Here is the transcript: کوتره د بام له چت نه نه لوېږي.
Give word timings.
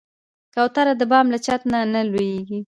کوتره 0.53 0.93
د 0.99 1.03
بام 1.11 1.25
له 1.33 1.39
چت 1.45 1.61
نه 1.71 1.79
نه 1.93 2.01
لوېږي. 2.09 2.59